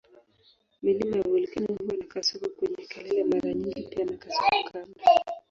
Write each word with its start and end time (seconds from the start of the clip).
Milima 0.81 1.15
ya 1.17 1.23
volkeno 1.27 1.67
huwa 1.73 1.97
na 1.97 2.05
kasoko 2.05 2.49
kwenye 2.49 2.85
kelele 2.87 3.23
mara 3.23 3.53
nyingi 3.53 3.81
pia 3.83 4.05
na 4.05 4.17
kasoko 4.17 4.69
kando. 4.71 4.93